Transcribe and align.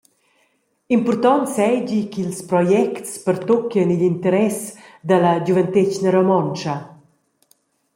Impurtont 0.95 1.45
seigi 1.55 1.99
ch’ils 2.11 2.37
projects 2.49 3.11
pertuchien 3.25 3.93
igl 3.95 4.07
interess 4.13 4.59
dalla 5.07 5.31
giuventetgna 5.45 6.09
romontscha. 6.17 6.75